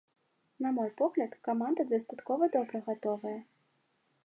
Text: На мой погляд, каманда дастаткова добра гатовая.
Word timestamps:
На 0.65 0.69
мой 0.77 0.89
погляд, 1.01 1.31
каманда 1.49 1.85
дастаткова 1.93 2.43
добра 2.57 2.81
гатовая. 2.87 3.37